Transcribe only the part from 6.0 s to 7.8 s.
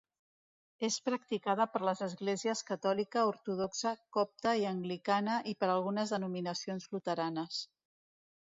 denominacions luteranes.